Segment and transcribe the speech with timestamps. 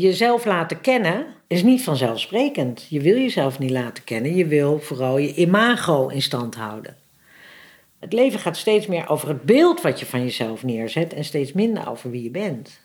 [0.00, 2.86] jezelf laten kennen is niet vanzelfsprekend.
[2.88, 4.34] Je wil jezelf niet laten kennen.
[4.34, 6.96] Je wil vooral je imago in stand houden.
[7.98, 11.52] Het leven gaat steeds meer over het beeld wat je van jezelf neerzet en steeds
[11.52, 12.80] minder over wie je bent.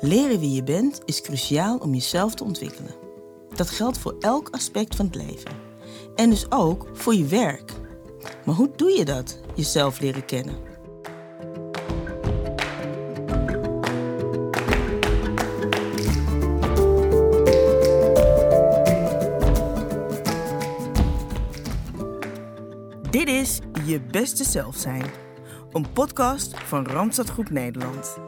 [0.00, 2.94] Leren wie je bent is cruciaal om jezelf te ontwikkelen.
[3.54, 5.50] Dat geldt voor elk aspect van het leven.
[6.14, 7.72] En dus ook voor je werk.
[8.44, 10.70] Maar hoe doe je dat, jezelf leren kennen?
[23.10, 25.04] Dit is Je Beste Zelf Zijn,
[25.72, 28.18] een podcast van Randstad Groep Nederland.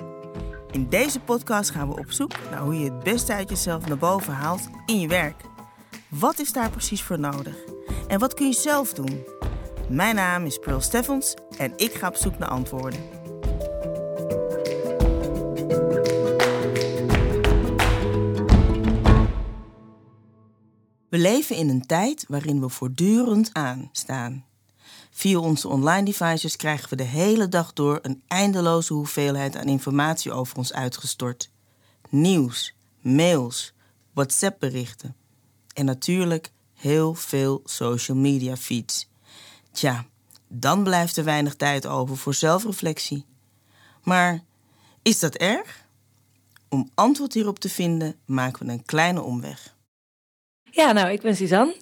[0.71, 3.99] In deze podcast gaan we op zoek naar hoe je het beste uit jezelf naar
[3.99, 5.43] boven haalt in je werk.
[6.09, 7.57] Wat is daar precies voor nodig?
[8.09, 9.32] En wat kun je zelf doen?
[9.93, 13.01] Mijn naam is Pearl Steffens en ik ga op zoek naar antwoorden.
[21.09, 24.45] We leven in een tijd waarin we voortdurend aanstaan.
[25.11, 30.33] Via onze online devices krijgen we de hele dag door een eindeloze hoeveelheid aan informatie
[30.33, 31.51] over ons uitgestort.
[32.09, 33.75] Nieuws, mails,
[34.13, 35.17] WhatsApp-berichten
[35.75, 39.11] en natuurlijk heel veel social media feeds.
[39.73, 40.05] Tja,
[40.49, 43.25] dan blijft er weinig tijd over voor zelfreflectie.
[44.03, 44.43] Maar
[45.03, 45.85] is dat erg?
[46.69, 49.77] Om antwoord hierop te vinden maken we een kleine omweg.
[50.71, 51.77] Ja, nou, ik ben Suzanne.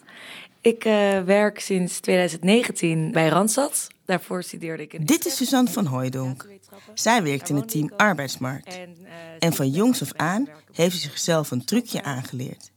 [0.61, 3.89] Ik uh, werk sinds 2019 bij Randstad.
[4.05, 5.05] Daarvoor studeerde ik in.
[5.05, 6.49] Dit is Suzanne van Hooijdonk.
[6.95, 8.79] Zij werkt in het team Arbeidsmarkt.
[9.39, 12.71] En van jongs af aan heeft ze zichzelf een trucje aangeleerd.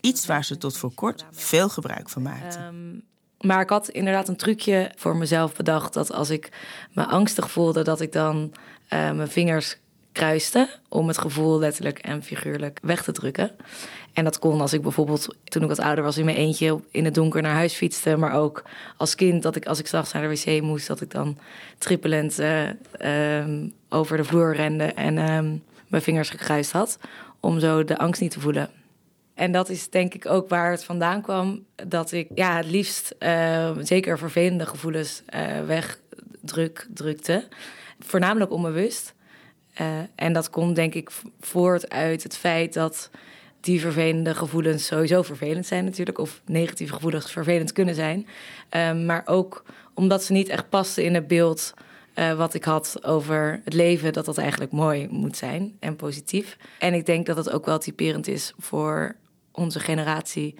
[0.00, 2.72] Iets waar ze tot voor kort veel gebruik van maakte.
[3.44, 6.48] Maar ik had inderdaad een trucje voor mezelf bedacht dat als ik
[6.92, 8.52] me angstig voelde, dat ik dan
[8.92, 9.76] uh, mijn vingers
[10.12, 13.50] kruiste om het gevoel letterlijk en figuurlijk weg te drukken.
[14.12, 17.04] En dat kon als ik bijvoorbeeld toen ik wat ouder was in mijn eentje in
[17.04, 18.62] het donker naar huis fietste, maar ook
[18.96, 21.38] als kind dat ik als ik s'nachts naar de wc moest, dat ik dan
[21.78, 22.68] trippelend uh,
[23.38, 26.98] um, over de vloer rende en um, mijn vingers gekruist had
[27.40, 28.70] om zo de angst niet te voelen.
[29.34, 31.64] En dat is denk ik ook waar het vandaan kwam.
[31.74, 37.48] Dat ik ja, het liefst uh, zeker vervelende gevoelens uh, wegdrukte.
[38.00, 39.14] Voornamelijk onbewust.
[39.80, 43.10] Uh, en dat komt denk ik voort uit het feit dat
[43.60, 46.18] die vervelende gevoelens sowieso vervelend zijn natuurlijk.
[46.18, 48.26] Of negatieve gevoelens vervelend kunnen zijn.
[49.06, 51.74] maar ook omdat ze niet echt pasten in het beeld
[52.14, 56.56] uh, wat ik had over het leven, dat dat eigenlijk mooi moet zijn en positief.
[56.78, 59.14] En ik denk dat dat ook wel typerend is voor
[59.54, 60.54] onze generatie.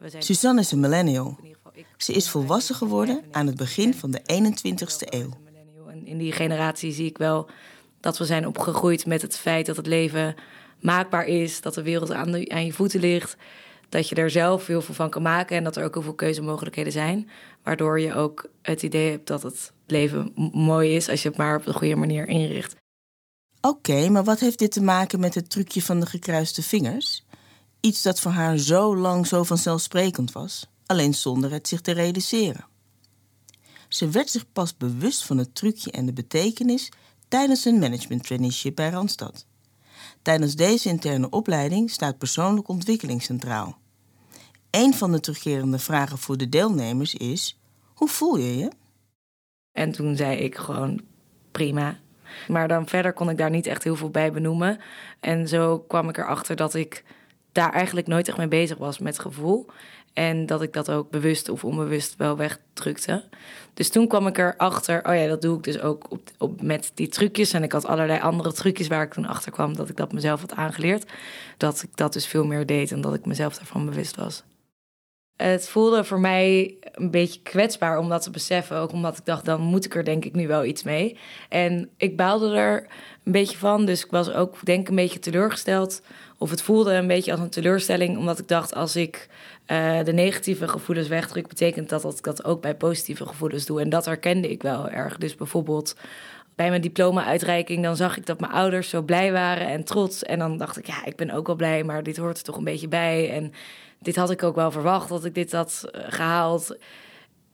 [0.00, 1.38] We zijn Suzanne is een millennial.
[1.96, 5.30] Ze is volwassen geworden aan het begin van de 21ste eeuw.
[5.88, 7.50] En in die generatie zie ik wel
[8.00, 10.34] dat we zijn opgegroeid met het feit dat het leven
[10.80, 13.36] maakbaar is, dat de wereld aan, aan je voeten ligt,
[13.88, 16.14] dat je er zelf heel veel van kan maken en dat er ook heel veel
[16.14, 17.30] keuzemogelijkheden zijn,
[17.62, 21.56] waardoor je ook het idee hebt dat het leven mooi is als je het maar
[21.56, 22.76] op de goede manier inricht.
[23.60, 27.24] Oké, maar wat heeft dit te maken met het trucje van de gekruiste vingers?
[27.80, 32.66] Iets dat voor haar zo lang zo vanzelfsprekend was, alleen zonder het zich te realiseren.
[33.88, 36.88] Ze werd zich pas bewust van het trucje en de betekenis
[37.28, 39.46] tijdens een management traineeship bij Randstad.
[40.22, 43.78] Tijdens deze interne opleiding staat persoonlijke ontwikkeling centraal.
[44.70, 47.58] Een van de terugkerende vragen voor de deelnemers is:
[47.94, 48.70] hoe voel je je?
[49.72, 51.00] En toen zei ik gewoon
[51.50, 51.98] prima.
[52.48, 54.80] Maar dan verder kon ik daar niet echt heel veel bij benoemen.
[55.20, 57.04] En zo kwam ik erachter dat ik
[57.52, 59.66] daar eigenlijk nooit echt mee bezig was met gevoel.
[60.12, 63.24] En dat ik dat ook bewust of onbewust wel wegdrukte.
[63.74, 66.90] Dus toen kwam ik erachter, oh ja, dat doe ik dus ook op, op, met
[66.94, 67.52] die trucjes.
[67.52, 70.40] En ik had allerlei andere trucjes waar ik toen achter kwam dat ik dat mezelf
[70.40, 71.10] had aangeleerd.
[71.56, 74.42] Dat ik dat dus veel meer deed en dat ik mezelf daarvan bewust was.
[75.42, 78.76] Het voelde voor mij een beetje kwetsbaar om dat te beseffen.
[78.76, 81.18] Ook omdat ik dacht, dan moet ik er denk ik nu wel iets mee.
[81.48, 82.86] En ik baalde er
[83.24, 83.86] een beetje van.
[83.86, 86.02] Dus ik was ook denk ik een beetje teleurgesteld.
[86.38, 88.18] Of het voelde een beetje als een teleurstelling.
[88.18, 89.28] Omdat ik dacht, als ik
[89.66, 91.48] uh, de negatieve gevoelens wegdruk...
[91.48, 93.80] betekent dat, dat ik dat ook bij positieve gevoelens doe.
[93.80, 95.18] En dat herkende ik wel erg.
[95.18, 95.94] Dus bijvoorbeeld
[96.54, 97.82] bij mijn diploma-uitreiking...
[97.82, 100.22] dan zag ik dat mijn ouders zo blij waren en trots.
[100.22, 101.84] En dan dacht ik, ja, ik ben ook wel blij...
[101.84, 103.30] maar dit hoort er toch een beetje bij.
[103.30, 103.52] En
[103.98, 106.76] dit had ik ook wel verwacht, dat ik dit had eh, gehaald...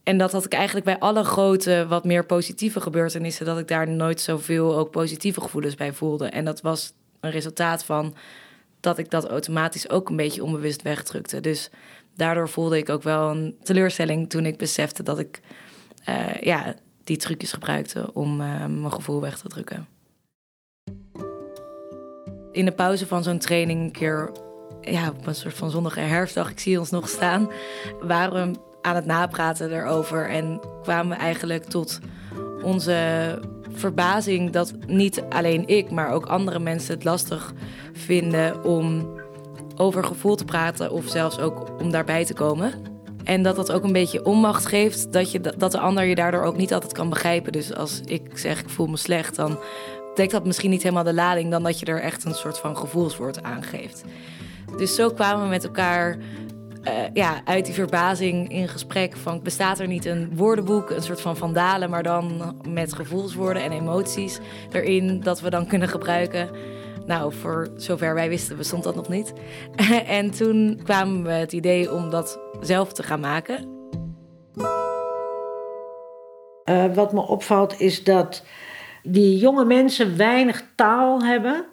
[0.02, 3.88] En dat had ik eigenlijk bij alle grote, wat meer positieve gebeurtenissen, dat ik daar
[3.88, 6.26] nooit zoveel ook positieve gevoelens bij voelde.
[6.26, 8.14] En dat was een resultaat van
[8.80, 11.40] dat ik dat automatisch ook een beetje onbewust wegdrukte.
[11.40, 11.70] Dus
[12.14, 15.40] daardoor voelde ik ook wel een teleurstelling toen ik besefte dat ik
[16.08, 16.74] uh, ja,
[17.06, 19.86] die trucjes gebruikte om uh, mijn gevoel weg te drukken.
[22.52, 24.30] In de pauze van zo'n training, een keer
[24.80, 27.50] ja, op een soort van zonnige herfstdag, ik zie ons nog staan,
[28.00, 32.00] waren we aan het napraten erover en kwamen we eigenlijk tot
[32.62, 33.38] onze
[33.72, 37.52] verbazing dat niet alleen ik, maar ook andere mensen het lastig
[37.92, 39.14] vinden om
[39.76, 42.95] over gevoel te praten of zelfs ook om daarbij te komen.
[43.26, 46.42] En dat dat ook een beetje onmacht geeft, dat, je, dat de ander je daardoor
[46.42, 47.52] ook niet altijd kan begrijpen.
[47.52, 49.58] Dus als ik zeg ik voel me slecht, dan
[50.14, 52.76] dekt dat misschien niet helemaal de lading dan dat je er echt een soort van
[52.76, 54.04] gevoelswoord aan geeft.
[54.76, 59.78] Dus zo kwamen we met elkaar uh, ja, uit die verbazing in gesprek van bestaat
[59.78, 64.38] er niet een woordenboek, een soort van vandalen, maar dan met gevoelswoorden en emoties
[64.70, 66.48] erin dat we dan kunnen gebruiken.
[67.06, 69.32] Nou, voor zover wij wisten bestond dat nog niet.
[70.06, 73.74] en toen kwamen we het idee om dat zelf te gaan maken.
[76.64, 78.44] Uh, wat me opvalt is dat
[79.02, 81.64] die jonge mensen weinig taal hebben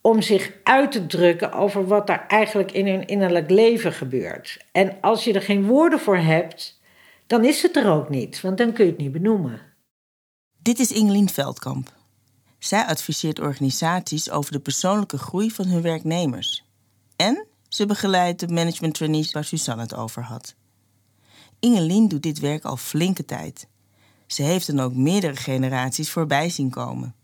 [0.00, 4.64] om zich uit te drukken over wat er eigenlijk in hun innerlijk leven gebeurt.
[4.72, 6.80] En als je er geen woorden voor hebt,
[7.26, 9.60] dan is het er ook niet, want dan kun je het niet benoemen.
[10.62, 11.92] Dit is Ingelien Veldkamp.
[12.58, 16.64] Zij adviseert organisaties over de persoonlijke groei van hun werknemers.
[17.16, 20.54] En ze begeleidt de management trainees waar Suzanne het over had.
[21.58, 23.68] Ingelien doet dit werk al flinke tijd.
[24.26, 27.14] Ze heeft dan ook meerdere generaties voorbij zien komen.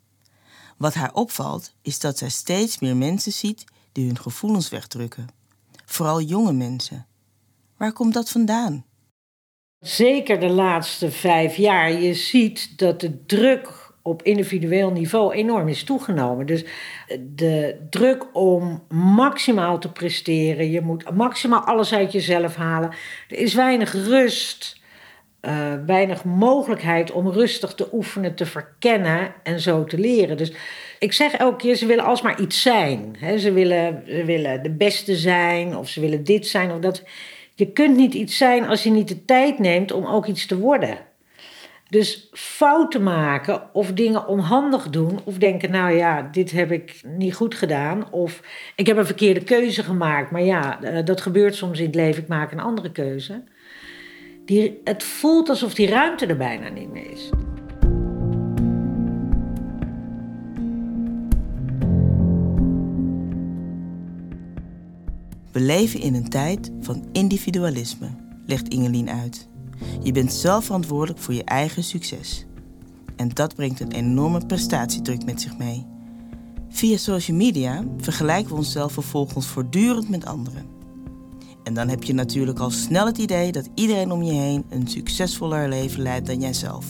[0.76, 5.28] Wat haar opvalt is dat zij steeds meer mensen ziet die hun gevoelens wegdrukken.
[5.84, 7.06] Vooral jonge mensen.
[7.76, 8.84] Waar komt dat vandaan?
[9.78, 11.92] Zeker de laatste vijf jaar.
[11.92, 16.46] Je ziet dat de druk op individueel niveau enorm is toegenomen.
[16.46, 16.64] Dus
[17.34, 22.90] de druk om maximaal te presteren, je moet maximaal alles uit jezelf halen.
[23.28, 24.78] Er is weinig rust.
[25.40, 30.36] Uh, weinig mogelijkheid om rustig te oefenen, te verkennen en zo te leren.
[30.36, 30.52] Dus
[30.98, 33.16] ik zeg elke keer, ze willen alsmaar iets zijn.
[33.38, 37.02] ze, willen, ze willen de beste zijn of ze willen dit zijn of dat.
[37.54, 40.58] Je kunt niet iets zijn als je niet de tijd neemt om ook iets te
[40.58, 40.98] worden.
[41.90, 47.34] Dus fouten maken of dingen onhandig doen of denken, nou ja, dit heb ik niet
[47.34, 48.42] goed gedaan of
[48.76, 52.22] ik heb een verkeerde keuze gemaakt, maar ja, eh, dat gebeurt soms in het leven,
[52.22, 53.42] ik maak een andere keuze
[54.50, 57.30] die, het voelt alsof die ruimte er bijna niet meer is.
[65.52, 68.08] We leven in een tijd van individualisme,
[68.46, 69.49] legt Ingelien uit.
[70.02, 72.46] Je bent zelf verantwoordelijk voor je eigen succes.
[73.16, 75.86] En dat brengt een enorme prestatiedruk met zich mee.
[76.68, 80.66] Via social media vergelijken we onszelf vervolgens voortdurend met anderen.
[81.64, 84.88] En dan heb je natuurlijk al snel het idee dat iedereen om je heen een
[84.88, 86.86] succesvoller leven leidt dan jijzelf.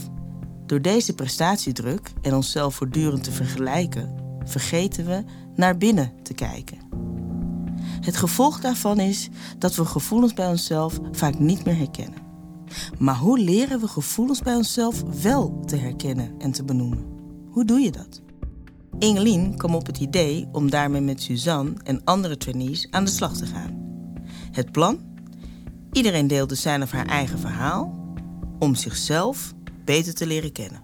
[0.67, 4.15] Door deze prestatiedruk en onszelf voortdurend te vergelijken,
[4.45, 6.79] vergeten we naar binnen te kijken.
[8.01, 9.29] Het gevolg daarvan is
[9.59, 12.30] dat we gevoelens bij onszelf vaak niet meer herkennen.
[12.99, 17.05] Maar hoe leren we gevoelens bij onszelf wel te herkennen en te benoemen?
[17.51, 18.23] Hoe doe je dat?
[18.99, 23.37] Ingelien kwam op het idee om daarmee met Suzanne en andere trainees aan de slag
[23.37, 23.79] te gaan.
[24.53, 25.01] Het plan?
[25.93, 28.15] Iedereen deelde zijn of haar eigen verhaal
[28.59, 29.53] om zichzelf
[29.85, 30.83] beter te leren kennen.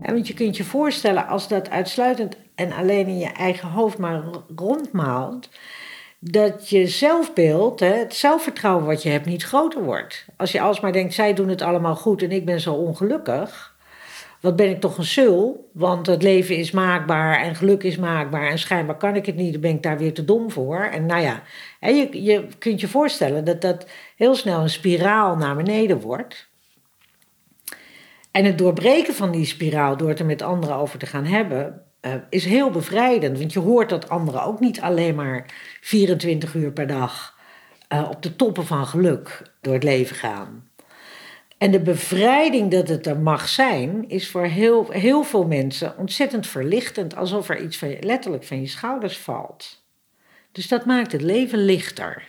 [0.00, 4.24] want je kunt je voorstellen als dat uitsluitend en alleen in je eigen hoofd maar
[4.56, 5.48] rondmaalt,
[6.24, 10.24] dat je zelfbeeld, het zelfvertrouwen wat je hebt, niet groter wordt.
[10.36, 13.76] Als je alsmaar denkt, zij doen het allemaal goed en ik ben zo ongelukkig,
[14.40, 15.70] wat ben ik toch een sul?
[15.72, 18.50] Want het leven is maakbaar en geluk is maakbaar.
[18.50, 20.80] En schijnbaar kan ik het niet, dan ben ik daar weer te dom voor.
[20.80, 21.42] En nou ja,
[21.80, 23.86] je, je kunt je voorstellen dat dat
[24.16, 26.48] heel snel een spiraal naar beneden wordt.
[28.30, 31.82] En het doorbreken van die spiraal door het er met anderen over te gaan hebben,
[32.02, 33.38] uh, is heel bevrijdend.
[33.38, 35.46] Want je hoort dat anderen ook niet alleen maar
[35.80, 37.38] 24 uur per dag
[37.92, 40.70] uh, op de toppen van geluk door het leven gaan.
[41.58, 46.46] En de bevrijding dat het er mag zijn, is voor heel, heel veel mensen ontzettend
[46.46, 47.16] verlichtend.
[47.16, 49.84] Alsof er iets van je, letterlijk van je schouders valt.
[50.52, 52.22] Dus dat maakt het leven lichter.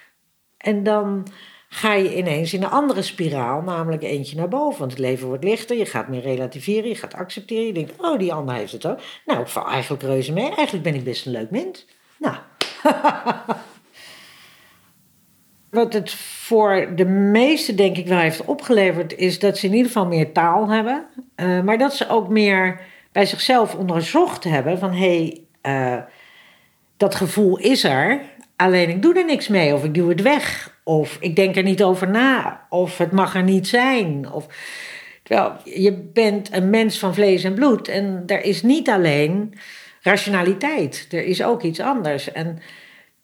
[0.57, 1.27] En dan
[1.73, 4.79] ga je ineens in een andere spiraal, namelijk eentje naar boven.
[4.79, 7.65] Want het leven wordt lichter, je gaat meer relativeren, je gaat accepteren.
[7.65, 8.99] Je denkt, oh, die ander heeft het ook.
[9.25, 10.55] Nou, ik val eigenlijk reuze mee.
[10.55, 11.85] Eigenlijk ben ik best een leuk mens.
[12.19, 12.35] Nou.
[15.69, 19.87] Wat het voor de meesten denk ik wel heeft opgeleverd, is dat ze in ieder
[19.87, 21.05] geval meer taal hebben.
[21.35, 26.03] Uh, maar dat ze ook meer bij zichzelf onderzocht hebben van hé, hey, uh,
[26.97, 28.21] dat gevoel is er,
[28.55, 30.72] alleen ik doe er niks mee of ik doe het weg.
[30.83, 34.31] Of ik denk er niet over na, of het mag er niet zijn.
[34.31, 34.47] Of
[35.23, 39.53] Terwijl je bent een mens van vlees en bloed en er is niet alleen
[40.01, 42.31] rationaliteit, er is ook iets anders.
[42.31, 42.59] En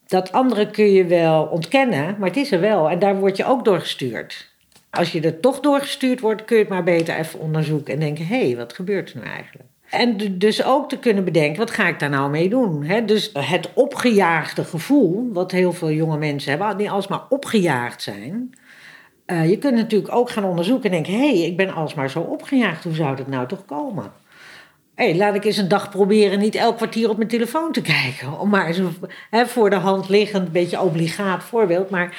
[0.06, 3.44] dat andere kun je wel ontkennen, maar het is er wel en daar word je
[3.44, 4.48] ook door gestuurd.
[4.90, 8.26] Als je er toch doorgestuurd wordt, kun je het maar beter even onderzoeken en denken:
[8.26, 9.68] hé, hey, wat gebeurt er nu eigenlijk?
[9.90, 12.86] En dus ook te kunnen bedenken, wat ga ik daar nou mee doen?
[13.06, 18.54] dus het opgejaagde gevoel, wat heel veel jonge mensen hebben, niet alsmaar opgejaagd zijn.
[19.26, 22.20] Uh, je kunt natuurlijk ook gaan onderzoeken en denken, hé, hey, ik ben alsmaar zo
[22.20, 24.12] opgejaagd, hoe zou dat nou toch komen?
[24.94, 27.82] Hé, hey, laat ik eens een dag proberen niet elk kwartier op mijn telefoon te
[27.96, 28.38] kijken.
[28.38, 28.80] Om maar eens
[29.30, 32.16] een voor de hand liggend, beetje obligaat voorbeeld, maar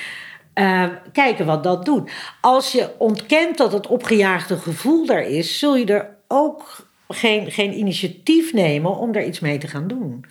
[0.56, 2.12] uh, kijken wat dat doet.
[2.42, 7.78] Als je ontkent dat het opgejaagde gevoel er is, zul je er ook geen, geen
[7.78, 10.26] initiatief nemen om daar iets mee te gaan doen.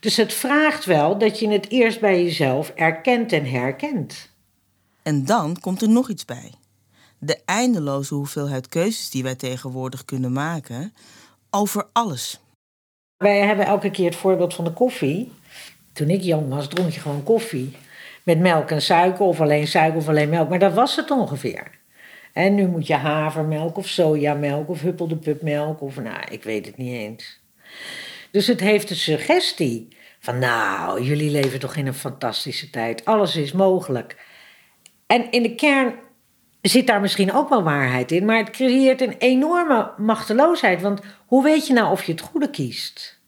[0.00, 4.30] Dus het vraagt wel dat je het eerst bij jezelf erkent en herkent.
[5.02, 6.52] En dan komt er nog iets bij.
[7.18, 10.94] De eindeloze hoeveelheid keuzes die wij tegenwoordig kunnen maken
[11.50, 12.40] over alles.
[13.16, 15.32] Wij hebben elke keer het voorbeeld van de koffie.
[15.92, 17.76] Toen ik jong was, dronk je gewoon koffie.
[18.22, 20.48] Met melk en suiker, of alleen suiker of alleen melk.
[20.48, 21.81] Maar dat was het ongeveer.
[22.32, 25.18] En nu moet je havermelk of sojamelk of huppelde
[25.78, 27.40] of nou, ik weet het niet eens.
[28.30, 33.04] Dus het heeft de suggestie van nou, jullie leven toch in een fantastische tijd.
[33.04, 34.16] Alles is mogelijk.
[35.06, 35.94] En in de kern
[36.62, 40.82] zit daar misschien ook wel waarheid in, maar het creëert een enorme machteloosheid.
[40.82, 43.20] Want hoe weet je nou of je het goede kiest?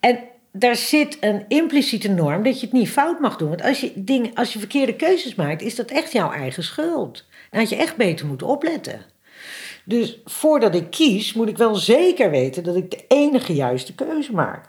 [0.00, 0.18] En
[0.52, 3.48] daar zit een impliciete norm dat je het niet fout mag doen.
[3.48, 7.26] Want als je, dingen, als je verkeerde keuzes maakt, is dat echt jouw eigen schuld.
[7.50, 9.04] Had je echt beter moeten opletten.
[9.84, 14.32] Dus voordat ik kies, moet ik wel zeker weten dat ik de enige juiste keuze
[14.32, 14.68] maak.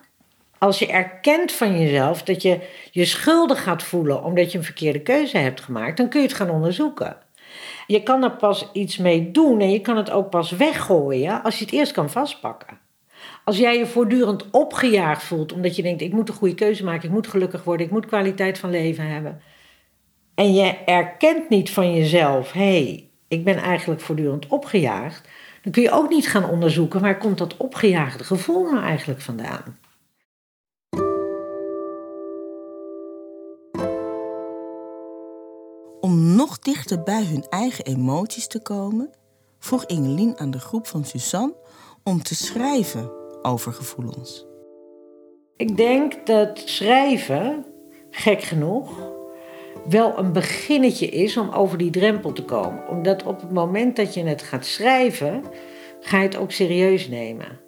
[0.58, 2.60] Als je erkent van jezelf dat je
[2.92, 6.36] je schuldig gaat voelen omdat je een verkeerde keuze hebt gemaakt, dan kun je het
[6.36, 7.18] gaan onderzoeken.
[7.88, 11.60] Je kan er pas iets mee doen en je kan het ook pas weggooien als
[11.60, 12.80] je het eerst kan vastpakken.
[13.44, 17.08] Als jij je voortdurend opgejaagd voelt omdat je denkt: ik moet een goede keuze maken,
[17.08, 19.42] ik moet gelukkig worden, ik moet kwaliteit van leven hebben,
[20.40, 25.28] en je erkent niet van jezelf, hé, hey, ik ben eigenlijk voortdurend opgejaagd,
[25.64, 29.80] dan kun je ook niet gaan onderzoeken waar komt dat opgejaagde gevoel nou eigenlijk vandaan.
[36.02, 39.10] Om nog dichter bij hun eigen emoties te komen,
[39.58, 41.56] vroeg Ingelien aan de groep van Suzanne
[42.04, 44.46] om te schrijven over gevoelens.
[45.56, 47.66] Ik denk dat schrijven,
[48.10, 49.18] gek genoeg,
[49.90, 52.88] wel een beginnetje is om over die drempel te komen.
[52.88, 55.44] Omdat op het moment dat je het gaat schrijven,
[56.02, 57.60] ga je het ook serieus nemen.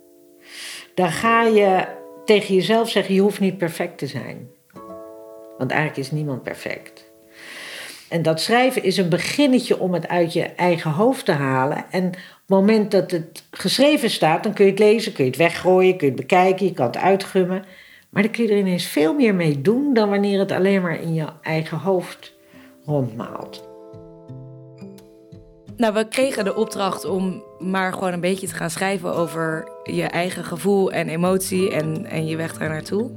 [0.95, 1.85] Dan ga je
[2.25, 4.49] tegen jezelf zeggen: je hoeft niet perfect te zijn.
[5.57, 7.11] Want eigenlijk is niemand perfect.
[8.09, 11.85] En dat schrijven is een beginnetje om het uit je eigen hoofd te halen.
[11.91, 15.29] En op het moment dat het geschreven staat, dan kun je het lezen, kun je
[15.29, 17.65] het weggooien, kun je het bekijken, je kan het uitgummen.
[18.11, 21.01] Maar dan kun je er ineens veel meer mee doen dan wanneer het alleen maar
[21.01, 22.33] in je eigen hoofd
[22.85, 23.69] rondmaalt.
[25.77, 30.03] Nou, we kregen de opdracht om maar gewoon een beetje te gaan schrijven over je
[30.03, 33.11] eigen gevoel en emotie en, en je weg daar naartoe.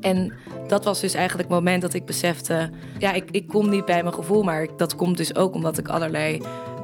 [0.00, 0.32] En
[0.66, 4.02] dat was dus eigenlijk het moment dat ik besefte: ja, ik, ik kom niet bij
[4.02, 6.42] mijn gevoel, maar dat komt dus ook omdat ik allerlei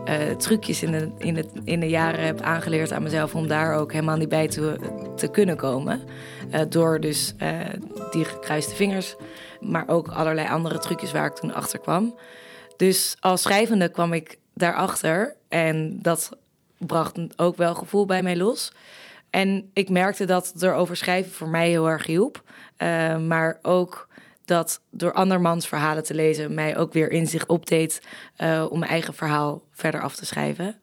[0.08, 3.74] uh, trucjes in de, in, het, in de jaren heb aangeleerd aan mezelf om daar
[3.74, 4.78] ook helemaal niet bij te,
[5.16, 6.00] te kunnen komen.
[6.54, 7.58] Uh, door dus uh,
[8.10, 9.16] die gekruiste vingers,
[9.60, 12.18] maar ook allerlei andere trucjes waar ik toen achter kwam.
[12.76, 16.36] Dus als schrijvende kwam ik daarachter en dat
[16.78, 18.72] bracht ook wel gevoel bij mij los.
[19.30, 22.42] En ik merkte dat erover schrijven voor mij heel erg hielp.
[23.26, 24.08] maar ook
[24.48, 28.02] dat door andermans verhalen te lezen mij ook weer inzicht opdeed
[28.38, 30.76] uh, om mijn eigen verhaal verder af te schrijven.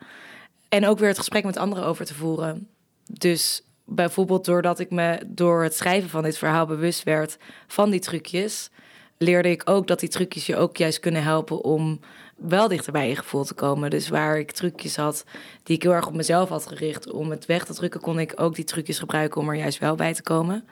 [0.69, 2.67] En ook weer het gesprek met anderen over te voeren.
[3.05, 8.00] Dus bijvoorbeeld doordat ik me door het schrijven van dit verhaal bewust werd van die
[8.00, 8.69] trucjes,
[9.17, 12.00] leerde ik ook dat die trucjes je ook juist kunnen helpen om
[12.36, 13.89] wel dichter bij je gevoel te komen.
[13.89, 15.25] Dus waar ik trucjes had
[15.63, 18.34] die ik heel erg op mezelf had gericht om het weg te drukken, kon ik
[18.36, 20.67] ook die trucjes gebruiken om er juist wel bij te komen.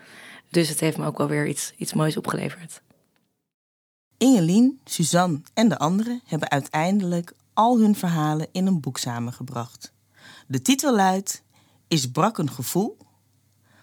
[0.50, 2.82] Dus het heeft me ook wel weer iets, iets moois opgeleverd.
[4.24, 9.94] Ingelien, Suzanne en de anderen hebben uiteindelijk al hun verhalen in een boek samengebracht.
[10.48, 11.44] De titel luidt
[11.88, 12.98] Is brak een gevoel?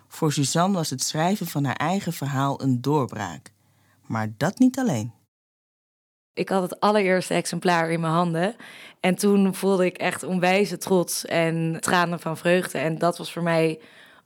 [0.08, 3.52] Voor Suzanne was het schrijven van haar eigen verhaal een doorbraak.
[4.06, 5.12] Maar dat niet alleen.
[6.34, 8.56] Ik had het allereerste exemplaar in mijn handen.
[9.00, 12.78] En toen voelde ik echt onwijze trots en tranen van vreugde.
[12.78, 13.80] En dat was voor mij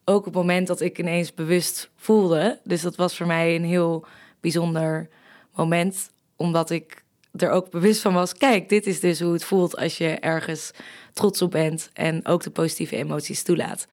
[0.05, 2.61] ook het moment dat ik ineens bewust voelde.
[2.65, 4.07] Dus dat was voor mij een heel
[4.41, 5.09] bijzonder
[5.57, 6.11] moment.
[6.37, 9.99] Omdat ik er ook bewust van was: kijk, dit is dus hoe het voelt als
[9.99, 10.71] je ergens
[11.13, 13.87] trots op bent en ook de positieve emoties toelaat.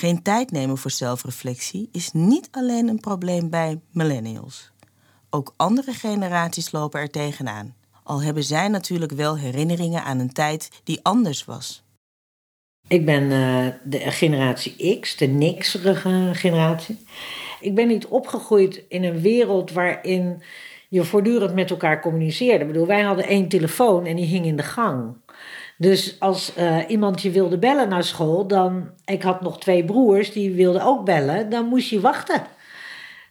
[0.00, 4.72] Geen tijd nemen voor zelfreflectie is niet alleen een probleem bij millennials.
[5.30, 7.74] Ook andere generaties lopen er tegenaan.
[8.02, 11.84] Al hebben zij natuurlijk wel herinneringen aan een tijd die anders was.
[12.90, 16.98] Ik ben uh, de generatie X, de nikserige generatie.
[17.60, 20.42] Ik ben niet opgegroeid in een wereld waarin
[20.88, 22.64] je voortdurend met elkaar communiceerde.
[22.64, 25.16] Ik bedoel, wij hadden één telefoon en die hing in de gang.
[25.78, 28.90] Dus als uh, iemand je wilde bellen naar school, dan.
[29.04, 32.46] Ik had nog twee broers die wilden ook bellen, dan moest je wachten.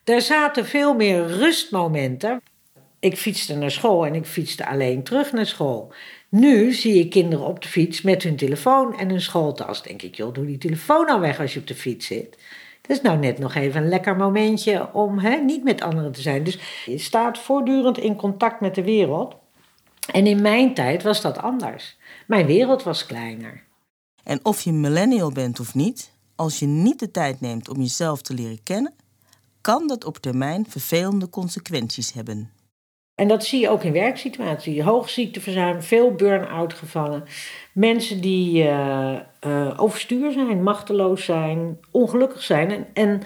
[0.04, 2.42] Er zaten veel meer rustmomenten.
[3.00, 5.94] Ik fietste naar school en ik fietste alleen terug naar school.
[6.30, 9.84] Nu zie ik kinderen op de fiets met hun telefoon en hun schooltas.
[9.84, 12.38] Denk ik, joh, doe die telefoon nou weg als je op de fiets zit.
[12.82, 16.22] Het is nou net nog even een lekker momentje om hè, niet met anderen te
[16.22, 16.44] zijn.
[16.44, 19.36] Dus je staat voortdurend in contact met de wereld.
[20.12, 21.98] En in mijn tijd was dat anders.
[22.28, 23.64] Mijn wereld was kleiner.
[24.24, 28.22] En of je millennial bent of niet, als je niet de tijd neemt om jezelf
[28.22, 28.94] te leren kennen,
[29.62, 32.52] kan dat op termijn vervelende consequenties hebben.
[33.20, 34.82] En dat zie je ook in werksituaties.
[34.82, 37.24] Hoog ziekteverzuim, veel burn-out gevallen.
[37.74, 39.16] Mensen die uh,
[39.48, 42.72] uh, overstuur zijn, machteloos zijn, ongelukkig zijn.
[42.72, 43.22] En, en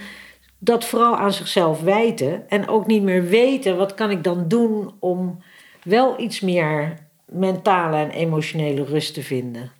[0.60, 2.50] dat vooral aan zichzelf wijten.
[2.50, 5.44] En ook niet meer weten, wat kan ik dan doen om
[5.84, 9.72] wel iets meer mentale en emotionele rust te vinden.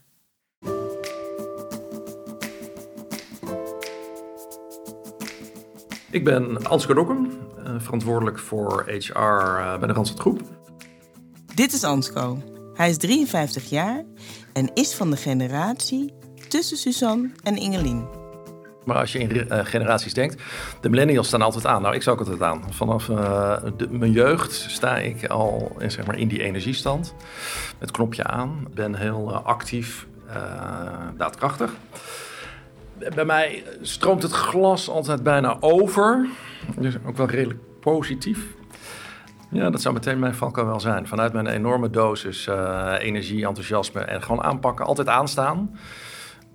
[6.12, 7.43] Ik ben Ansgar Dokkum, eh,
[7.82, 10.42] verantwoordelijk voor HR eh, bij de Randstad Groep.
[11.56, 12.42] Dit is Ansco.
[12.74, 14.04] Hij is 53 jaar
[14.54, 16.14] en is van de generatie
[16.48, 18.08] tussen Suzanne en Ingelien.
[18.86, 20.42] Maar als je in uh, generaties denkt,
[20.82, 21.82] de millennials staan altijd aan.
[21.82, 22.74] Nou, ik sta ook altijd aan.
[22.74, 27.16] Vanaf uh, de, mijn jeugd sta ik al in, zeg maar, in die energiestand.
[27.78, 28.68] Het knopje aan.
[28.74, 30.08] ben heel uh, actief,
[31.18, 31.74] daadkrachtig.
[33.16, 36.28] Bij mij stroomt het glas altijd bijna over.
[36.78, 38.56] Dus ook wel redelijk positief.
[39.52, 41.08] Ja, dat zou meteen mijn valkuil wel zijn.
[41.08, 42.48] Vanuit mijn enorme dosis
[42.98, 45.80] energie, enthousiasme en gewoon aanpakken, altijd aanstaan.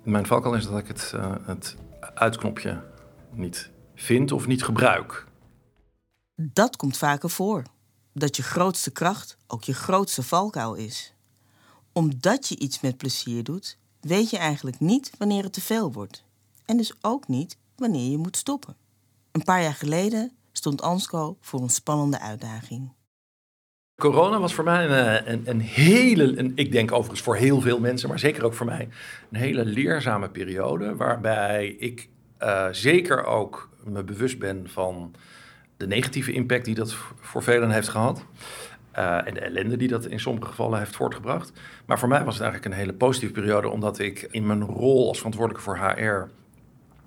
[0.03, 1.13] Mijn valkuil is dat ik het,
[1.45, 1.75] het
[2.13, 2.83] uitknopje
[3.31, 5.25] niet vind of niet gebruik.
[6.35, 7.63] Dat komt vaker voor.
[8.13, 11.13] Dat je grootste kracht ook je grootste valkuil is.
[11.91, 16.23] Omdat je iets met plezier doet, weet je eigenlijk niet wanneer het te veel wordt.
[16.65, 18.75] En dus ook niet wanneer je moet stoppen.
[19.31, 22.97] Een paar jaar geleden stond Ansco voor een spannende uitdaging.
[23.95, 27.79] Corona was voor mij een, een, een hele, een, ik denk overigens voor heel veel
[27.79, 28.89] mensen, maar zeker ook voor mij,
[29.31, 30.95] een hele leerzame periode.
[30.95, 32.09] Waarbij ik
[32.39, 35.15] uh, zeker ook me bewust ben van
[35.77, 38.25] de negatieve impact die dat voor velen heeft gehad.
[38.97, 41.51] Uh, en de ellende die dat in sommige gevallen heeft voortgebracht.
[41.85, 45.07] Maar voor mij was het eigenlijk een hele positieve periode, omdat ik in mijn rol
[45.07, 46.29] als verantwoordelijke voor HR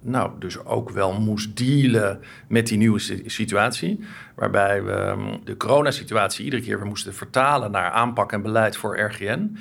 [0.02, 4.04] nou, dus ook wel moest dealen met die nieuwe situatie.
[4.34, 9.00] Waarbij we ehm, de coronasituatie iedere keer weer moesten vertalen naar aanpak en beleid voor
[9.00, 9.56] RGN.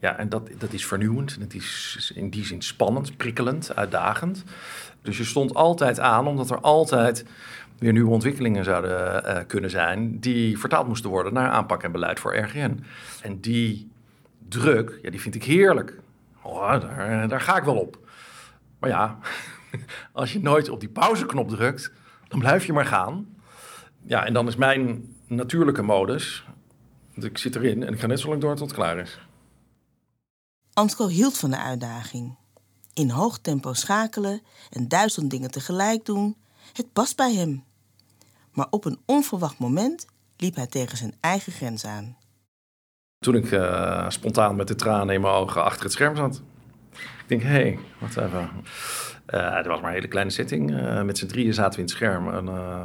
[0.00, 1.40] Ja, en dat, dat is vernieuwend.
[1.40, 4.44] Dat is in die zin spannend, prikkelend, uitdagend.
[5.02, 7.24] Dus je stond altijd aan, omdat er altijd
[7.78, 10.20] weer nieuwe ontwikkelingen zouden uh, kunnen zijn...
[10.20, 12.84] die vertaald moesten worden naar aanpak en beleid voor RGN.
[13.22, 13.90] En die
[14.48, 15.98] druk, ja, die vind ik heerlijk.
[16.42, 17.98] Oh, daar, daar ga ik wel op.
[18.78, 19.18] Maar ja,
[20.12, 21.92] als je nooit op die pauzeknop drukt,
[22.28, 23.36] dan blijf je maar gaan.
[24.02, 26.44] Ja, en dan is mijn natuurlijke modus.
[27.14, 29.18] Ik zit erin en ik ga net zo lang door tot het klaar is.
[30.72, 32.36] Ansco hield van de uitdaging.
[32.94, 36.36] In hoog tempo schakelen en duizend dingen tegelijk doen,
[36.72, 37.64] het past bij hem.
[38.52, 42.16] Maar op een onverwacht moment liep hij tegen zijn eigen grens aan.
[43.18, 46.42] Toen ik uh, spontaan met de tranen in mijn ogen achter het scherm zat.
[46.92, 48.50] Ik denk, hé, hey, wat even.
[49.36, 50.70] Het was maar een hele kleine setting.
[50.70, 52.34] Uh, met z'n drieën zaten we in het scherm.
[52.34, 52.82] En uh,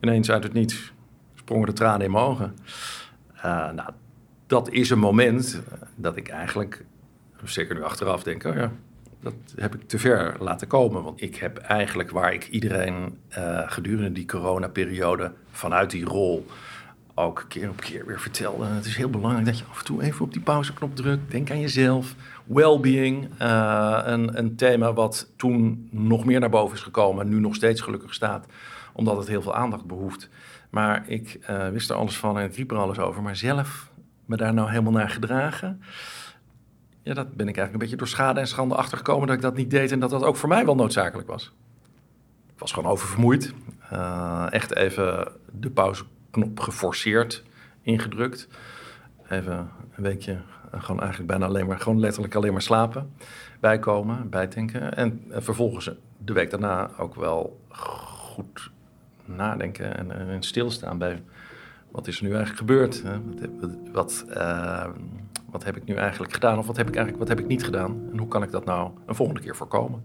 [0.00, 0.92] ineens uit het niets
[1.34, 2.56] sprongen de tranen in mijn ogen.
[3.42, 3.90] nou,
[4.46, 5.62] dat is een moment
[5.94, 6.84] dat ik eigenlijk,
[7.44, 8.72] zeker nu achteraf, denk: oh ja,
[9.20, 11.02] dat heb ik te ver laten komen.
[11.02, 13.18] Want ik heb eigenlijk waar ik iedereen
[13.66, 16.46] gedurende die coronaperiode vanuit die rol
[17.18, 18.64] ook keer op keer weer vertelde.
[18.64, 21.30] Het is heel belangrijk dat je af en toe even op die pauzeknop drukt.
[21.30, 22.14] Denk aan jezelf.
[22.44, 27.40] Wellbeing, uh, een, een thema wat toen nog meer naar boven is gekomen en nu
[27.40, 28.46] nog steeds gelukkig staat,
[28.92, 30.28] omdat het heel veel aandacht behoeft.
[30.70, 33.22] Maar ik uh, wist er alles van en riep er alles over.
[33.22, 33.90] Maar zelf
[34.24, 35.82] me daar nou helemaal naar gedragen,
[37.02, 39.56] ja, dat ben ik eigenlijk een beetje door schade en schande achtergekomen dat ik dat
[39.56, 41.52] niet deed en dat dat ook voor mij wel noodzakelijk was.
[42.52, 43.54] Ik was gewoon oververmoeid.
[43.92, 45.70] Uh, echt even de
[46.36, 47.42] pauzeknop geforceerd
[47.82, 48.48] ingedrukt.
[49.28, 53.12] Even een weekje uh, gewoon eigenlijk bijna alleen maar, gewoon letterlijk alleen maar slapen.
[53.60, 54.96] Bijkomen, bijtanken.
[54.96, 58.70] En, en vervolgens de week daarna ook wel goed
[59.24, 61.22] nadenken en, en stilstaan bij
[61.90, 63.02] wat is er nu eigenlijk gebeurd?
[63.60, 64.86] Wat, wat, uh,
[65.50, 67.64] wat heb ik nu eigenlijk gedaan of wat heb ik eigenlijk wat heb ik niet
[67.64, 68.08] gedaan?
[68.12, 70.04] En hoe kan ik dat nou een volgende keer voorkomen?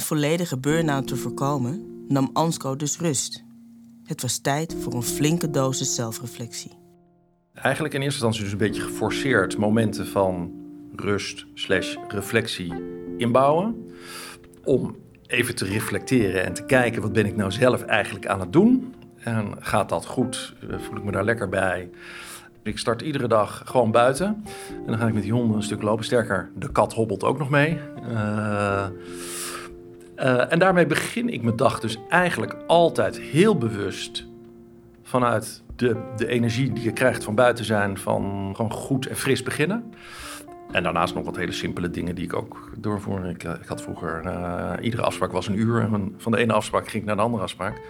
[0.00, 3.44] Een volledige burn-out te voorkomen, nam Ansco dus rust.
[4.04, 6.70] Het was tijd voor een flinke dosis zelfreflectie.
[7.54, 10.52] Eigenlijk in eerste instantie dus een beetje geforceerd momenten van
[10.96, 12.74] rust slash reflectie
[13.16, 13.90] inbouwen.
[14.64, 18.52] Om even te reflecteren en te kijken wat ben ik nou zelf eigenlijk aan het
[18.52, 18.94] doen.
[19.18, 20.54] En gaat dat goed?
[20.78, 21.90] Voel ik me daar lekker bij?
[22.62, 24.44] Ik start iedere dag gewoon buiten.
[24.68, 26.04] En dan ga ik met die honden een stuk lopen.
[26.04, 27.78] Sterker, de kat hobbelt ook nog mee.
[28.10, 28.86] Uh,
[30.22, 34.26] uh, en daarmee begin ik mijn dag dus eigenlijk altijd heel bewust
[35.02, 39.42] vanuit de, de energie die je krijgt van buiten zijn, van gewoon goed en fris
[39.42, 39.92] beginnen.
[40.72, 43.24] En daarnaast nog wat hele simpele dingen die ik ook doorvoer.
[43.24, 45.80] Ik, ik had vroeger, uh, iedere afspraak was een uur.
[45.80, 47.80] En van de ene afspraak ging ik naar de andere afspraak.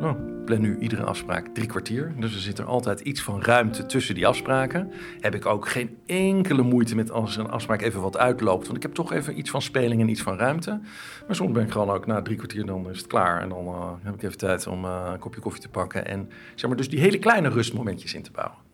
[0.00, 2.12] Nou, ik plan nu iedere afspraak drie kwartier.
[2.18, 4.92] Dus er zit er altijd iets van ruimte tussen die afspraken.
[5.20, 8.64] Heb ik ook geen enkele moeite met als een afspraak even wat uitloopt.
[8.64, 10.80] Want ik heb toch even iets van speling en iets van ruimte.
[11.26, 13.40] Maar soms ben ik gewoon ook na drie kwartier, dan is het klaar.
[13.40, 16.06] En dan uh, heb ik even tijd om een kopje koffie te pakken.
[16.06, 18.69] En zeg maar, dus die hele kleine rustmomentjes in te bouwen.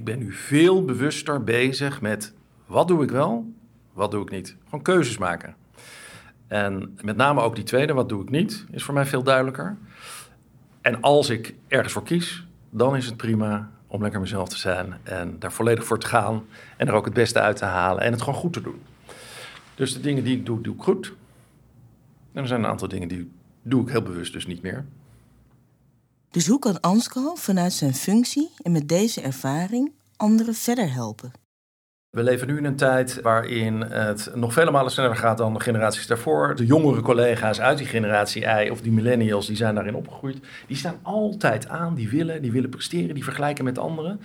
[0.00, 2.34] Ik ben nu veel bewuster bezig met
[2.66, 3.52] wat doe ik wel,
[3.92, 4.56] wat doe ik niet.
[4.64, 5.54] Gewoon keuzes maken.
[6.46, 9.76] En met name ook die tweede, wat doe ik niet, is voor mij veel duidelijker.
[10.80, 14.94] En als ik ergens voor kies, dan is het prima om lekker mezelf te zijn
[15.02, 16.44] en daar volledig voor te gaan
[16.76, 18.82] en er ook het beste uit te halen en het gewoon goed te doen.
[19.74, 21.12] Dus de dingen die ik doe, doe ik goed.
[22.32, 23.30] En er zijn een aantal dingen die
[23.62, 24.84] doe ik heel bewust dus niet meer.
[26.30, 31.32] Dus hoe kan Ansco vanuit zijn functie en met deze ervaring anderen verder helpen?
[32.10, 35.60] We leven nu in een tijd waarin het nog vele malen sneller gaat dan de
[35.60, 36.54] generaties daarvoor.
[36.56, 40.38] De jongere collega's uit die generatie I of die millennials, die zijn daarin opgegroeid.
[40.66, 44.20] Die staan altijd aan, die willen, die willen presteren, die vergelijken met anderen.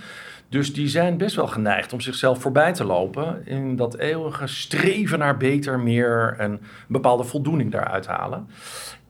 [0.49, 5.19] Dus die zijn best wel geneigd om zichzelf voorbij te lopen in dat eeuwige streven
[5.19, 8.47] naar beter, meer en een bepaalde voldoening daaruit halen.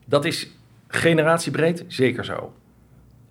[0.04, 0.50] Dat is
[0.88, 2.52] generatiebreed zeker zo.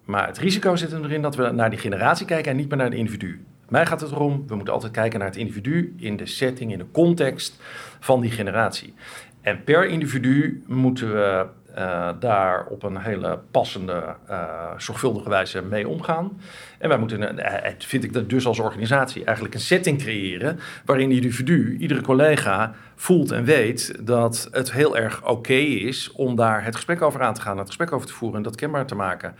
[0.05, 2.89] Maar het risico zit erin dat we naar die generatie kijken en niet meer naar
[2.89, 3.45] de individu.
[3.69, 6.77] Mij gaat het erom, we moeten altijd kijken naar het individu in de setting, in
[6.77, 7.61] de context
[7.99, 8.93] van die generatie.
[9.41, 11.45] En per individu moeten we
[11.77, 16.39] uh, daar op een hele passende, uh, zorgvuldige wijze mee omgaan.
[16.79, 21.11] En wij moeten, uh, vind ik dat dus als organisatie, eigenlijk een setting creëren waarin
[21.11, 26.75] individu, iedere collega voelt en weet dat het heel erg oké is om daar het
[26.75, 29.35] gesprek over aan te gaan, het gesprek over te voeren en dat kenbaar te maken.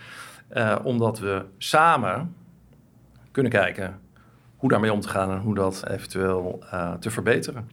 [0.83, 2.35] Omdat we samen
[3.31, 3.99] kunnen kijken
[4.55, 7.69] hoe daarmee om te gaan en hoe dat eventueel uh, te verbeteren.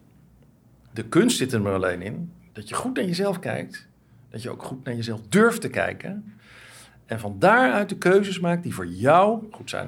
[0.90, 3.86] De kunst zit er maar alleen in dat je goed naar jezelf kijkt,
[4.30, 6.34] dat je ook goed naar jezelf durft te kijken
[7.06, 9.86] en van daaruit de keuzes maakt die voor jou goed zijn.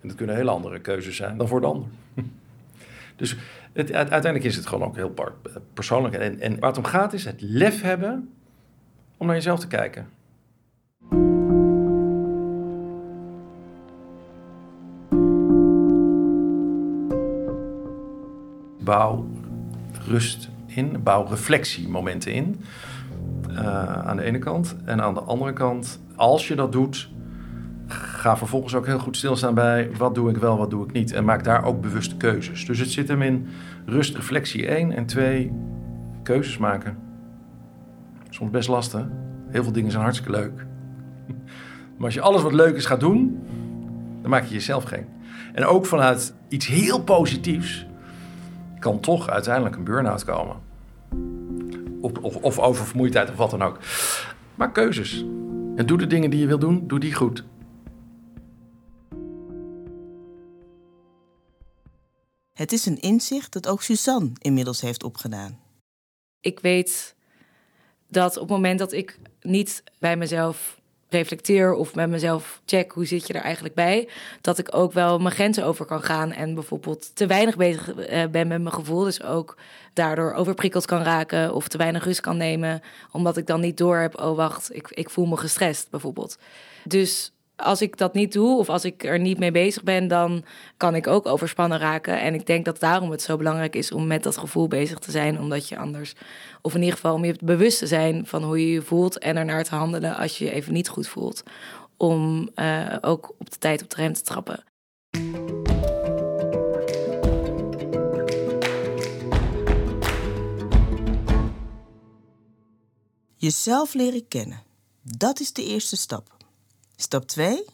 [0.00, 1.88] En dat kunnen hele andere keuzes zijn dan voor de ander.
[3.16, 3.36] Dus
[3.72, 5.14] het, uiteindelijk is het gewoon ook heel
[5.74, 6.14] persoonlijk.
[6.14, 8.32] En, en waar het om gaat is het lef hebben
[9.16, 10.08] om naar jezelf te kijken.
[18.88, 19.26] Bouw
[20.06, 22.60] rust in, bouw reflectiemomenten in.
[23.50, 24.76] Uh, aan de ene kant.
[24.84, 27.10] En aan de andere kant, als je dat doet,
[27.86, 31.12] ga vervolgens ook heel goed stilstaan bij wat doe ik wel, wat doe ik niet.
[31.12, 32.66] En maak daar ook bewuste keuzes.
[32.66, 33.46] Dus het zit hem in
[33.86, 35.52] rust, reflectie 1 en 2,
[36.22, 36.98] keuzes maken.
[38.30, 39.06] Soms best lastig.
[39.48, 40.66] Heel veel dingen zijn hartstikke leuk.
[41.96, 43.42] Maar als je alles wat leuk is gaat doen,
[44.20, 45.04] dan maak je jezelf gek.
[45.52, 47.87] En ook vanuit iets heel positiefs
[48.78, 50.56] kan toch uiteindelijk een burn-out komen.
[52.00, 53.78] Of, of, of oververmoeidheid of wat dan ook.
[54.54, 55.24] Maar keuzes.
[55.76, 57.44] En doe de dingen die je wil doen, doe die goed.
[62.52, 65.58] Het is een inzicht dat ook Suzanne inmiddels heeft opgedaan.
[66.40, 67.14] Ik weet
[68.08, 70.77] dat op het moment dat ik niet bij mezelf
[71.08, 74.08] reflecteer of met mezelf check hoe zit je er eigenlijk bij,
[74.40, 78.26] dat ik ook wel mijn grenzen over kan gaan en bijvoorbeeld te weinig bezig eh,
[78.26, 79.56] ben met mijn gevoel, dus ook
[79.92, 83.96] daardoor overprikkeld kan raken of te weinig rust kan nemen, omdat ik dan niet door
[83.96, 86.38] heb, oh wacht, ik, ik voel me gestrest bijvoorbeeld.
[86.84, 90.44] Dus als ik dat niet doe of als ik er niet mee bezig ben, dan
[90.76, 92.20] kan ik ook overspannen raken.
[92.20, 95.10] En ik denk dat daarom het zo belangrijk is om met dat gevoel bezig te
[95.10, 96.14] zijn, omdat je anders,
[96.62, 99.36] of in ieder geval om je bewust te zijn van hoe je je voelt en
[99.36, 101.42] ernaar te handelen als je je even niet goed voelt.
[101.96, 104.64] Om uh, ook op de tijd op de rem te trappen.
[113.36, 114.62] Jezelf leren kennen.
[115.02, 116.37] Dat is de eerste stap.
[117.00, 117.64] Stap 2.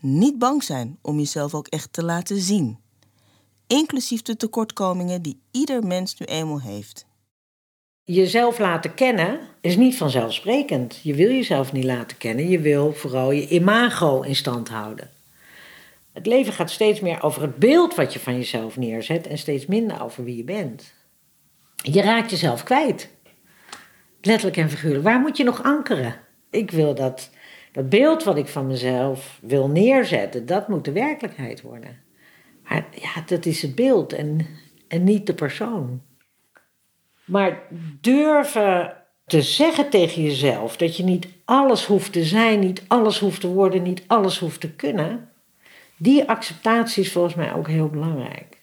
[0.00, 2.78] Niet bang zijn om jezelf ook echt te laten zien.
[3.66, 7.06] Inclusief de tekortkomingen die ieder mens nu eenmaal heeft.
[8.04, 11.00] Jezelf laten kennen is niet vanzelfsprekend.
[11.02, 12.48] Je wil jezelf niet laten kennen.
[12.48, 15.10] Je wil vooral je imago in stand houden.
[16.12, 19.66] Het leven gaat steeds meer over het beeld wat je van jezelf neerzet en steeds
[19.66, 20.92] minder over wie je bent.
[21.76, 23.08] Je raakt jezelf kwijt.
[24.20, 25.04] Letterlijk en figuurlijk.
[25.04, 26.16] Waar moet je nog ankeren?
[26.50, 27.30] Ik wil dat
[27.72, 31.98] dat beeld wat ik van mezelf wil neerzetten, dat moet de werkelijkheid worden.
[32.68, 34.46] Maar ja, dat is het beeld en,
[34.88, 36.02] en niet de persoon.
[37.24, 37.62] Maar
[38.00, 43.40] durven te zeggen tegen jezelf dat je niet alles hoeft te zijn, niet alles hoeft
[43.40, 45.28] te worden, niet alles hoeft te kunnen,
[45.96, 48.59] die acceptatie is volgens mij ook heel belangrijk.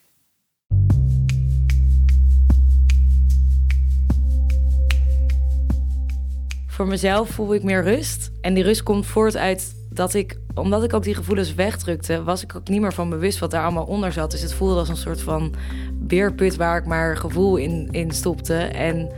[6.78, 8.32] Voor mezelf voel ik meer rust.
[8.42, 12.44] En die rust komt voort uit dat ik, omdat ik ook die gevoelens wegdrukte, was
[12.44, 14.32] ik ook niet meer van bewust wat daar allemaal onder zat.
[14.32, 15.54] Dus het voelde als een soort van
[15.94, 18.56] beerput waar ik maar gevoel in, in stopte.
[18.58, 19.12] En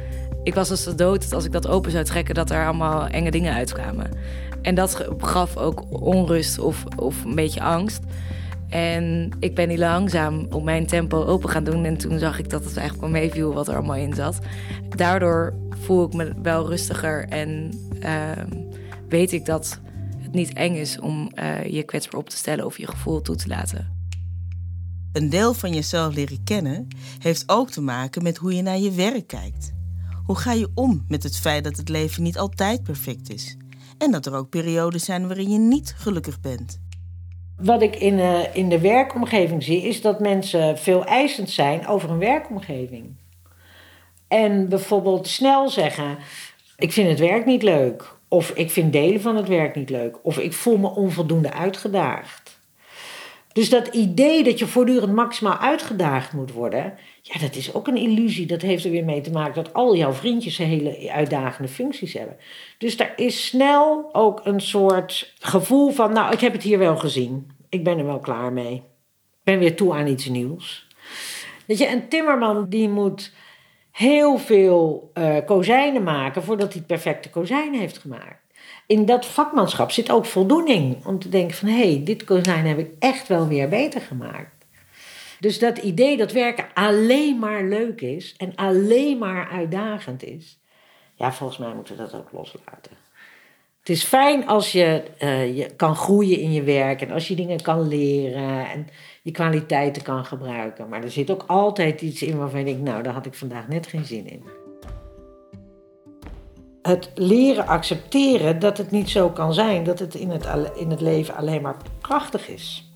[0.44, 3.32] ik was als de dood als ik dat open zou trekken, dat er allemaal enge
[3.32, 4.10] dingen uitkwamen.
[4.62, 8.04] En dat gaf ook onrust of, of een beetje angst.
[8.70, 11.86] En ik ben die langzaam op mijn tempo open gaan doen.
[11.86, 14.40] En toen zag ik dat het eigenlijk wel meeviel wat er allemaal in zat.
[14.90, 18.48] Daardoor voel ik me wel rustiger en ehm,
[19.10, 19.80] weet ik dat
[20.18, 23.36] het niet eng is om uh, je kwetsbaar op te stellen of je gevoel toe
[23.36, 23.98] te laten.
[25.14, 26.88] Een deel van jezelf leren kennen
[27.20, 29.74] heeft ook te maken met hoe je naar je werk kijkt.
[30.26, 33.58] Hoe ga je om met het feit dat het leven niet altijd perfect is?
[33.98, 36.82] En dat er ook periodes zijn waarin je niet gelukkig bent.
[37.56, 42.10] Wat ik in, uh, in de werkomgeving zie, is dat mensen veel eisend zijn over
[42.10, 43.18] een werkomgeving.
[44.30, 46.18] En bijvoorbeeld snel zeggen:
[46.78, 48.18] Ik vind het werk niet leuk.
[48.28, 50.18] Of ik vind delen van het werk niet leuk.
[50.22, 52.60] Of ik voel me onvoldoende uitgedaagd.
[53.54, 57.98] Dus dat idee dat je voortdurend maximaal uitgedaagd moet worden, ja, dat is ook een
[57.98, 58.46] illusie.
[58.46, 62.38] Dat heeft er weer mee te maken dat al jouw vriendjes hele uitdagende functies hebben.
[62.78, 66.98] Dus daar is snel ook een soort gevoel van, nou, ik heb het hier wel
[66.98, 67.52] gezien.
[67.70, 68.74] Ik ben er wel klaar mee.
[68.74, 70.88] Ik ben weer toe aan iets nieuws.
[71.66, 73.32] Weet je, een timmerman die moet
[74.00, 78.42] heel veel uh, kozijnen maken voordat hij het perfecte kozijn heeft gemaakt.
[78.88, 82.78] In dat vakmanschap zit ook voldoening om te denken van hé, hey, dit kozijn heb
[82.78, 84.66] ik echt wel weer beter gemaakt.
[85.40, 90.60] Dus dat idee dat werken alleen maar leuk is en alleen maar uitdagend is,
[91.16, 92.92] ja, volgens mij moeten we dat ook loslaten.
[93.90, 97.36] Het is fijn als je, uh, je kan groeien in je werk en als je
[97.36, 98.88] dingen kan leren en
[99.22, 100.90] je kwaliteiten kan gebruiken.
[100.90, 103.68] Maar er zit ook altijd iets in waarvan je denkt, nou, daar had ik vandaag
[103.68, 104.44] net geen zin in.
[106.82, 111.02] Het leren accepteren dat het niet zo kan zijn, dat het in het, in het
[111.02, 112.92] leven alleen maar prachtig is.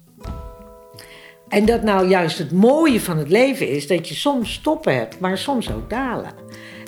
[1.47, 5.19] En dat nou juist het mooie van het leven is dat je soms stoppen hebt,
[5.19, 6.33] maar soms ook dalen.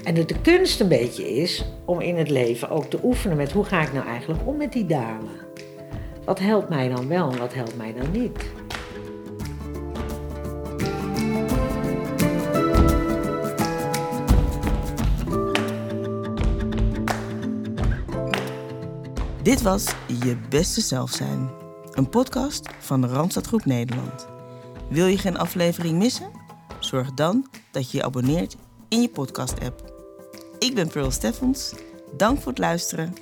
[0.05, 3.63] En de kunst een beetje is om in het leven ook te oefenen met hoe
[3.63, 5.29] ga ik nou eigenlijk om met die dalen.
[6.25, 8.45] Wat helpt mij dan wel en wat helpt mij dan niet?
[19.41, 21.49] Dit was Je Beste Zelf Zijn,
[21.91, 24.27] een podcast van de Randstad Groep Nederland.
[24.89, 26.31] Wil je geen aflevering missen?
[26.79, 28.55] Zorg dan dat je je abonneert
[28.89, 29.94] in je podcast-app.
[30.65, 31.73] Ik ben Pearl Steffens.
[32.17, 33.13] Dank voor het luisteren